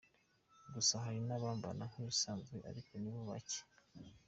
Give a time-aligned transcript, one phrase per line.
[0.73, 3.61] Gusa hari n’abambara nk’ibisanzwe, ariko nibo bacye.